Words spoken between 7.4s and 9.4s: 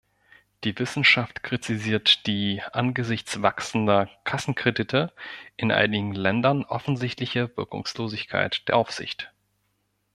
Wirkungslosigkeit der Aufsicht.